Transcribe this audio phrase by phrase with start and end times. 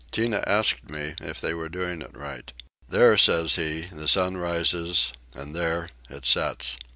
[0.11, 2.51] Tinah asked me if they were doing right?
[2.89, 6.79] "There," says he, "the sun rises and there it sets."